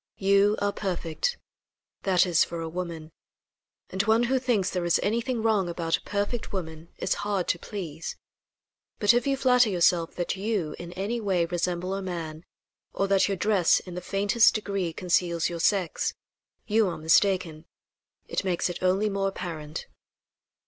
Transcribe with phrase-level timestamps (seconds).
[0.17, 1.37] You are perfect
[2.01, 3.11] that is, for a woman;
[3.91, 7.59] and one who thinks there is anything wrong about a perfect woman is hard to
[7.59, 8.17] please.
[8.97, 12.45] But if you flatter yourself that you, in any way, resemble a man,
[12.93, 16.15] or that your dress in the faintest degree conceals your sex,
[16.65, 17.65] you are mistaken.
[18.27, 19.85] It makes it only more apparent."